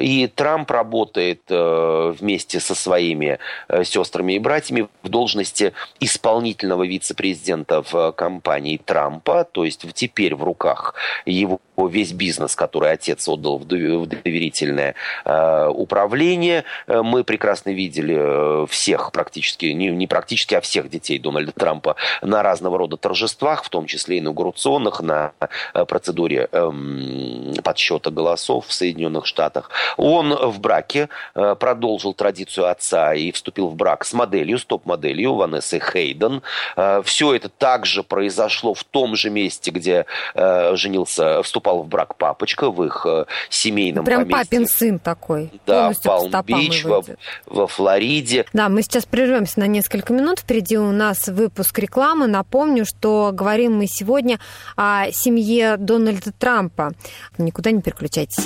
[0.00, 3.38] И Трамп работает вместе со своими
[3.68, 10.42] э, сестрами и братьями в должности исполнительного вице-президента в компании Трампа, то есть теперь в
[10.42, 10.94] руках
[11.26, 16.64] его весь бизнес, который отец отдал в доверительное э, управление.
[16.86, 22.42] Э, мы прекрасно видели всех практически, не, не практически, а всех детей Дональда Трампа на
[22.42, 25.32] разного рода торжествах, в том числе инаугурационных, на
[25.72, 29.70] процедуре эм, подсчета голосов в Соединенных Штатах.
[29.96, 36.42] Он в браке продолжил традицию отца и вступил в брак с моделью, стоп-моделью Ванессой Хейден.
[36.76, 42.16] Э, Все это также произошло в том же месте, где э, женился, вступал в брак
[42.16, 44.44] папочка, в их э, семейном Прям поместье.
[44.44, 45.50] папин сын такой.
[45.66, 47.04] Да, Палм-Бич, во,
[47.46, 48.46] во Флориде.
[48.52, 50.40] Да, мы сейчас прервемся на несколько минут.
[50.40, 52.26] Впереди у нас выпуск рекламы.
[52.26, 54.38] Напомню, что говорим мы сегодня
[54.76, 56.92] о семье Дональда Трампа.
[57.36, 58.44] Никуда не переключайтесь.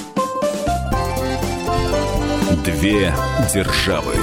[2.65, 3.13] Две
[3.53, 4.15] державы.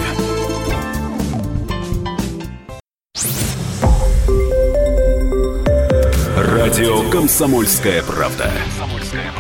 [6.38, 8.52] Радио Комсомольская правда".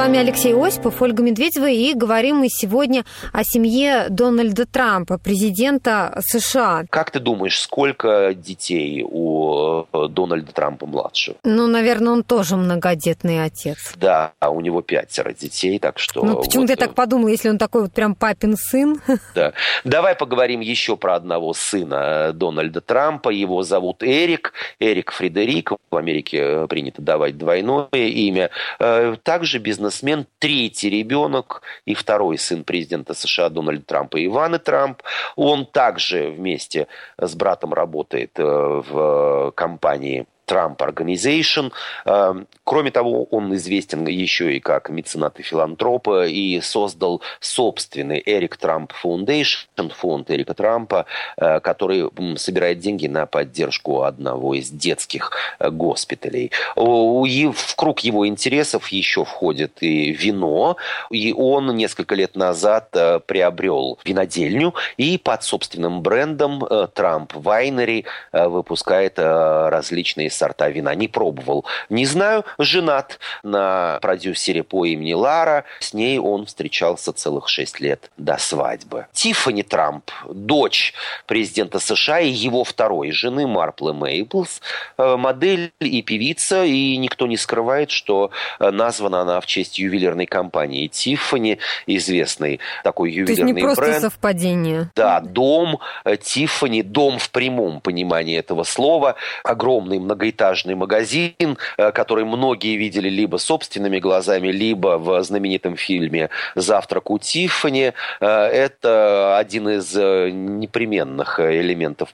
[0.00, 6.86] вами Алексей Осипов, Ольга Медведева, и говорим мы сегодня о семье Дональда Трампа, президента США.
[6.88, 11.36] Как ты думаешь, сколько детей у э, Дональда Трампа младшего?
[11.44, 13.92] Ну, наверное, он тоже многодетный отец.
[13.96, 16.24] Да, у него пятеро детей, так что...
[16.24, 16.80] Ну, почему-то вот...
[16.80, 19.02] я так подумала, если он такой вот прям папин сын.
[19.34, 19.52] Да.
[19.84, 23.28] Давай поговорим еще про одного сына Дональда Трампа.
[23.28, 25.72] Его зовут Эрик, Эрик Фредерик.
[25.90, 28.50] В Америке принято давать двойное имя.
[28.78, 29.58] Э, также
[29.90, 35.02] бизнесмен, третий ребенок и второй сын президента США Дональда Трампа Ивана Трамп.
[35.36, 36.86] Он также вместе
[37.18, 41.72] с братом работает э, в компании Trump Organization.
[42.04, 48.56] Эм, кроме того, он известен еще и как меценат и филантроп и создал собственный Эрик
[48.56, 55.70] Трамп Foundation, фонд Эрика Трампа, э, который собирает деньги на поддержку одного из детских э,
[55.70, 56.50] госпиталей.
[56.76, 60.76] В круг его интересов еще входит и вино,
[61.10, 66.62] и он несколько лет назад э, приобрел винодельню и под собственным брендом
[66.94, 70.94] Трамп Вайнери выпускает различные сорта вина.
[70.94, 71.66] Не пробовал.
[71.90, 72.44] Не знаю.
[72.58, 75.64] Женат на продюсере по имени Лара.
[75.80, 79.06] С ней он встречался целых шесть лет до свадьбы.
[79.12, 80.94] Тиффани Трамп, дочь
[81.26, 84.62] президента США и его второй жены Марплы Мейблс,
[84.96, 90.26] э, модель и певица, и никто не скрывает, что э, названа она в честь ювелирной
[90.26, 93.56] компании Тиффани, известный такой ювелирный бренд.
[93.56, 94.00] То есть не просто бренд.
[94.00, 94.90] совпадение.
[94.96, 101.92] Да, дом э, Тиффани, дом в прямом понимании этого слова, огромный многоэтажный многоэтажный магазин, э,
[101.92, 107.92] который многие видели либо собственными глазами, либо в знаменитом фильме «Завтрак у Тиффани».
[108.20, 112.10] Э, это один из э, непременных элементов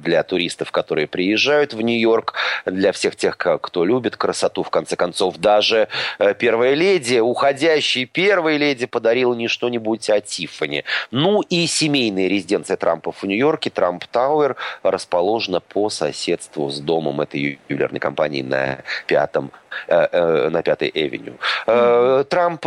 [0.00, 2.34] для туристов, которые приезжают в Нью-Йорк,
[2.66, 4.62] для всех тех, кто любит красоту.
[4.62, 5.88] В конце концов, даже
[6.38, 10.84] первая леди, уходящая первая леди подарила не что-нибудь, а Тиффани.
[11.10, 17.45] Ну и семейная резиденция Трампов в Нью-Йорке, Trump Tower, расположена по соседству с домом этой
[17.68, 19.50] ювелирной компании на пятом
[19.88, 21.34] на Пятой Авеню.
[21.66, 22.64] Э, Трамп,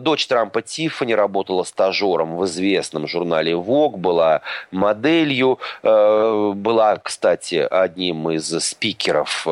[0.00, 8.48] дочь Трампа Тиффани работала стажером в известном журнале Vogue, была моделью, была, кстати, одним из
[8.64, 9.46] спикеров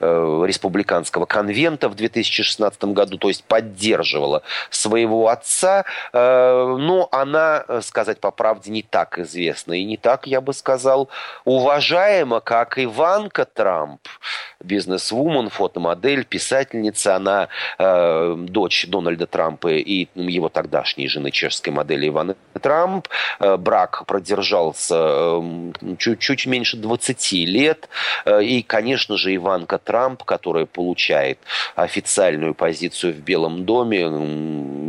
[0.00, 8.70] республиканского конвента в 2016 году, то есть поддерживала своего отца, но она, сказать по правде,
[8.70, 11.08] не так известна и не так, я бы сказал,
[11.44, 14.00] уважаема, как Иванка Трамп,
[14.60, 17.48] бизнес-вумен, фотомодель, модель, писательница, она
[17.78, 23.08] э, дочь Дональда Трампа и его тогдашней жены чешской модели Иваны Трамп.
[23.40, 27.88] Э, брак продержался э, чуть-чуть меньше 20 лет.
[28.26, 31.38] Э, и, конечно же, Иванка Трамп, которая получает
[31.74, 34.04] официальную позицию в Белом доме,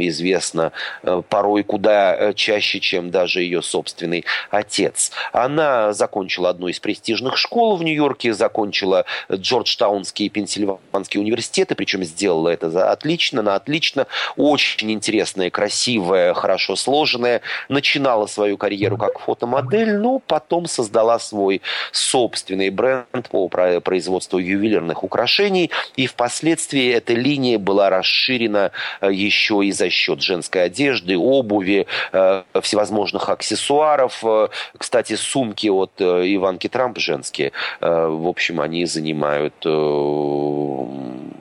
[0.02, 5.12] известна э, порой куда э, чаще, чем даже ее собственный отец.
[5.32, 12.04] Она закончила одну из престижных школ в Нью-Йорке, закончила Джорджтаунский и Пенсильванский американские университеты, причем
[12.04, 17.42] сделала это отлично, на отлично, очень интересная, красивая, хорошо сложенная.
[17.70, 25.72] Начинала свою карьеру как фотомодель, но потом создала свой собственный бренд по производству ювелирных украшений,
[25.96, 32.44] и впоследствии эта линия была расширена э, еще и за счет женской одежды, обуви, э,
[32.62, 34.24] всевозможных аксессуаров.
[34.24, 34.48] Э,
[34.78, 37.52] кстати, сумки от Иванки Трамп женские,
[37.82, 39.66] в общем, они занимают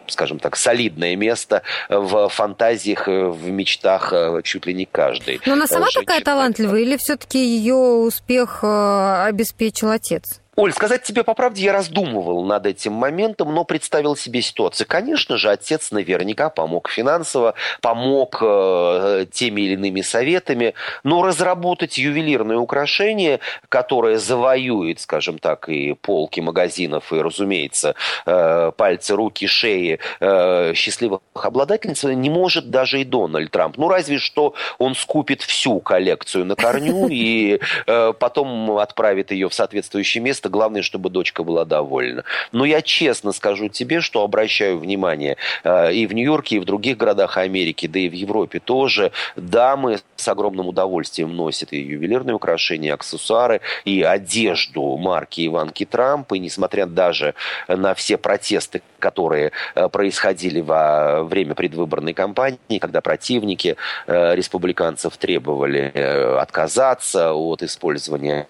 [0.08, 5.40] скажем так, солидное место в фантазиях, в мечтах э, чуть ли не каждой.
[5.46, 10.40] Но она сама такая талантливая или все-таки ее успех э, обеспечил отец?
[10.56, 14.86] Оль, сказать тебе по правде, я раздумывал над этим моментом, но представил себе ситуацию.
[14.86, 22.56] Конечно же, отец наверняка помог финансово, помог э, теми или иными советами, но разработать ювелирное
[22.56, 30.72] украшение, которое завоюет, скажем так, и полки магазинов, и, разумеется, э, пальцы, руки, шеи э,
[30.74, 33.76] счастливых обладательниц, не может даже и Дональд Трамп.
[33.76, 39.54] Ну, разве что он скупит всю коллекцию на корню и э, потом отправит ее в
[39.54, 40.48] соответствующее место, место.
[40.48, 42.24] Главное, чтобы дочка была довольна.
[42.52, 46.96] Но я честно скажу тебе, что обращаю внимание э, и в Нью-Йорке, и в других
[46.96, 52.90] городах Америки, да и в Европе тоже, дамы с огромным удовольствием носят и ювелирные украшения,
[52.90, 56.32] и аксессуары, и одежду марки Иванки Трамп.
[56.32, 57.34] И несмотря даже
[57.68, 63.76] на все протесты, которые э, происходили во время предвыборной кампании, когда противники
[64.06, 65.92] э, республиканцев требовали
[66.40, 68.46] отказаться от использования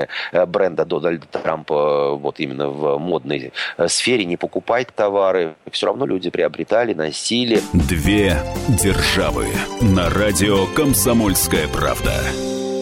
[0.47, 1.84] бренда Дональда Трампа
[2.16, 3.53] вот именно в модной
[3.87, 5.55] сфере, не покупать товары.
[5.70, 7.61] Все равно люди приобретали, носили.
[7.72, 8.37] Две
[8.68, 9.47] державы
[9.80, 12.14] на радио «Комсомольская правда».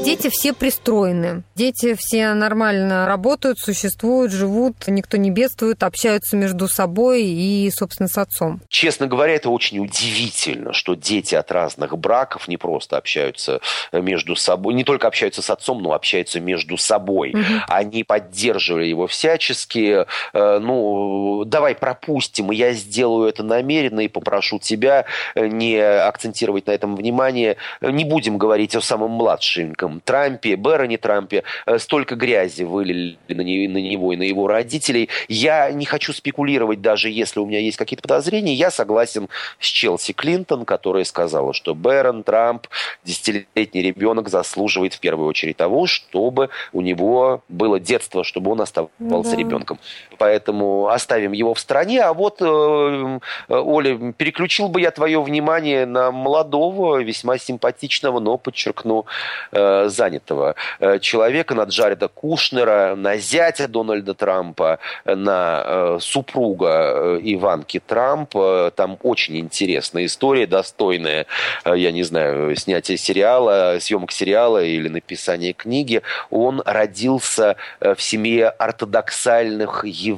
[0.05, 1.45] Дети все пристроены.
[1.55, 8.19] Дети все нормально работают, существуют, живут, никто не бедствует, общаются между собой и, собственно, с
[8.19, 8.61] отцом.
[8.69, 13.61] Честно говоря, это очень удивительно, что дети от разных браков не просто общаются
[13.93, 17.31] между собой, не только общаются с отцом, но общаются между собой.
[17.31, 17.43] Угу.
[17.69, 20.05] Они поддерживали его всячески.
[20.33, 25.05] Э, ну, давай пропустим, я сделаю это намеренно и попрошу тебя
[25.37, 27.57] не акцентировать на этом внимание.
[27.81, 33.43] Не будем говорить о самом младшеньком этом Трампе, Бэроне Трампе, э, столько грязи вылили на,
[33.43, 35.09] не, на него и на его родителей.
[35.29, 38.55] Я не хочу спекулировать, даже если у меня есть какие-то подозрения.
[38.55, 39.29] Я согласен
[39.59, 42.67] с Челси Клинтон, которая сказала, что Бэрон Трамп,
[43.05, 49.33] десятилетний ребенок, заслуживает в первую очередь того, чтобы у него было детство, чтобы он оставался
[49.33, 49.37] да.
[49.37, 49.79] ребенком.
[50.23, 52.01] Поэтому оставим его в стороне.
[52.01, 58.39] А вот, э, э, Оля, переключил бы я твое внимание на молодого, весьма симпатичного, но,
[58.39, 59.05] подчеркну,
[59.51, 68.37] занятого э, человека, на Джареда Кушнера, на зятя Дональда Трампа, на супруга Иванки Трамп.
[68.77, 71.27] Там очень интересная история, достойная,
[71.65, 76.03] я не знаю, снятия сериала, съемок сериала или написания книги.
[76.31, 80.12] Он родился в семье ортодоксальных евреев.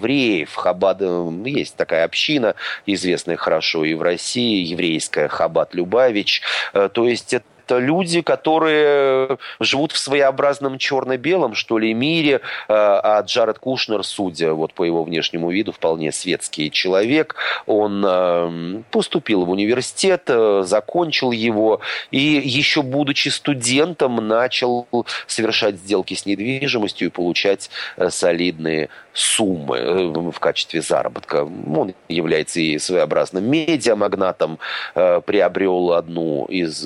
[0.56, 1.00] Хабад,
[1.44, 2.54] есть такая община,
[2.86, 6.42] известная хорошо и в России, еврейская Хабат Любавич.
[6.72, 13.22] То есть это это люди, которые живут в своеобразном черно-белом, что ли, мире, а, а
[13.22, 17.36] Джаред Кушнер, судя вот по его внешнему виду, вполне светский человек.
[17.66, 24.86] Он э, поступил в университет, э, закончил его, и еще будучи студентом, начал
[25.26, 31.44] совершать сделки с недвижимостью и получать э, солидные суммы в качестве заработка.
[31.44, 34.58] Он является и своеобразным медиамагнатом,
[34.94, 36.84] приобрел одну из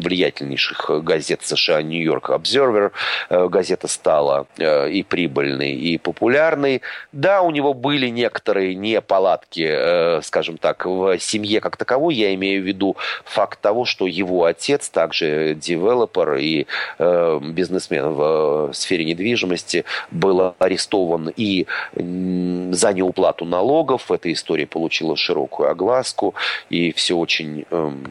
[0.00, 2.92] влиятельнейших газет США «Нью-Йорк Обзервер».
[3.28, 6.82] Э, газета стала э, и прибыльной, и популярной.
[7.12, 12.14] Да, у него были некоторые неполадки, э, скажем так, в семье как таковой.
[12.14, 16.66] Я имею в виду факт того, что его отец также девелопер и
[16.98, 24.10] бизнесмен в сфере недвижимости был арестован и за неуплату налогов.
[24.10, 26.34] Эта история получила широкую огласку,
[26.70, 28.04] и все очень эм,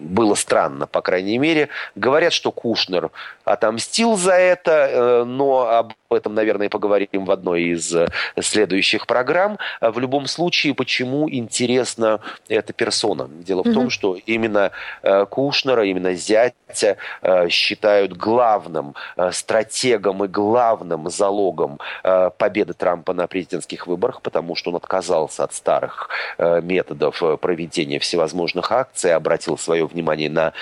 [0.00, 1.68] было странно, по крайней крайней мере.
[1.94, 3.10] Говорят, что Кушнер
[3.44, 8.08] отомстил за это, э, но об этом, наверное, поговорим в одной из э,
[8.40, 9.58] следующих программ.
[9.80, 13.28] В любом случае, почему интересна эта персона?
[13.28, 14.70] Дело в том, что именно
[15.02, 16.96] э, Кушнера, именно зятя
[17.48, 18.94] считают главным
[19.30, 21.78] стратегом и главным залогом
[22.38, 26.08] победы Трампа на президентских выборах, потому что он отказался от старых
[26.38, 30.52] методов проведения всевозможных акций, обратил свое внимание на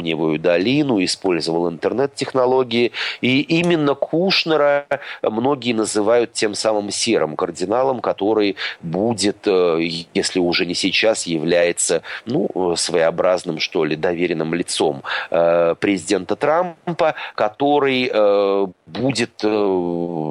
[0.00, 2.92] Кремниевую долину, использовал интернет-технологии.
[3.20, 4.86] И именно Кушнера
[5.22, 9.78] многие называют тем самым серым кардиналом, который будет, э,
[10.14, 18.10] если уже не сейчас, является ну, своеобразным, что ли, доверенным лицом э, президента Трампа, который
[18.12, 19.44] э, будет,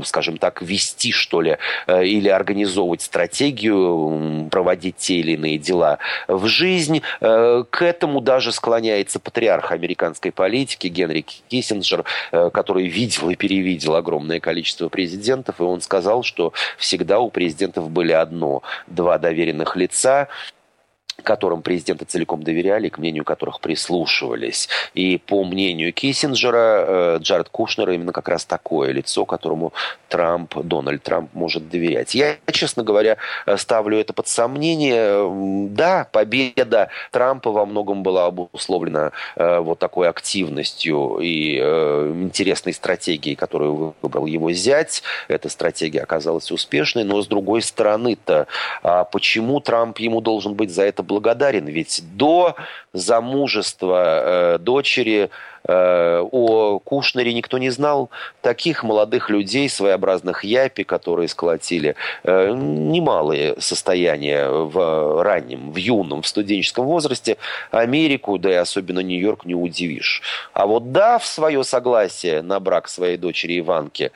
[0.05, 1.57] скажем так, вести, что ли,
[1.87, 7.01] или организовывать стратегию, проводить те или иные дела в жизнь.
[7.19, 14.89] К этому даже склоняется патриарх американской политики Генри Киссинджер, который видел и перевидел огромное количество
[14.89, 20.27] президентов, и он сказал, что всегда у президентов были одно, два доверенных лица,
[21.23, 24.69] которым президенты целиком доверяли, к мнению которых прислушивались.
[24.93, 29.73] И по мнению Киссинджера, э, Джаред Кушнер именно как раз такое лицо, которому
[30.07, 32.15] Трамп, Дональд Трамп может доверять.
[32.15, 33.17] Я, честно говоря,
[33.57, 35.69] ставлю это под сомнение.
[35.69, 43.35] Да, победа Трампа во многом была обусловлена э, вот такой активностью и э, интересной стратегией,
[43.35, 45.03] которую выбрал его зять.
[45.27, 48.47] Эта стратегия оказалась успешной, но с другой стороны-то,
[48.83, 52.55] а почему Трамп ему должен быть за это благодарен, ведь до
[52.93, 55.29] замужества э, дочери
[55.67, 58.09] о Кушнере никто не знал.
[58.41, 66.27] Таких молодых людей, своеобразных япи, которые сколотили э, немалые состояния в раннем, в юном, в
[66.27, 67.37] студенческом возрасте,
[67.71, 70.21] Америку, да и особенно Нью-Йорк не удивишь.
[70.53, 74.11] А вот дав свое согласие на брак своей дочери Иванки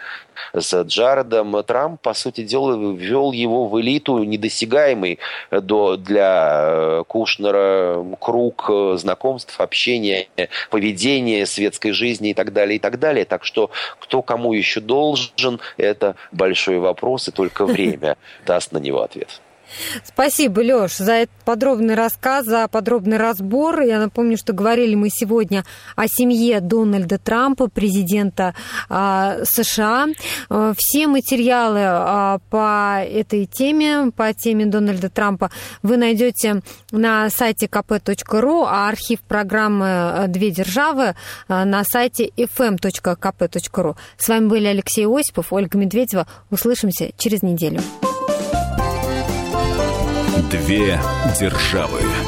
[0.53, 5.19] с Джаредом, Трамп, по сути дела, ввел его в элиту недосягаемый
[5.51, 10.27] до, для Кушнера круг знакомств, общения,
[10.69, 13.25] поведения, вне светской жизни и так далее, и так далее.
[13.25, 19.01] Так что кто кому еще должен, это большой вопрос, и только время даст на него
[19.01, 19.41] ответ.
[20.03, 23.81] Спасибо, Леш, за этот подробный рассказ, за подробный разбор.
[23.81, 25.65] Я напомню, что говорили мы сегодня
[25.95, 28.53] о семье Дональда Трампа, президента
[28.89, 30.07] а, США.
[30.49, 35.51] А, все материалы а, по этой теме, по теме Дональда Трампа,
[35.81, 36.61] вы найдете
[36.91, 41.15] на сайте kp.ru, а архив программы «Две державы»
[41.47, 43.95] на сайте fm.kp.ru.
[44.17, 46.27] С вами были Алексей Осипов, Ольга Медведева.
[46.49, 47.81] Услышимся через неделю.
[50.53, 51.01] Две
[51.39, 52.22] державы.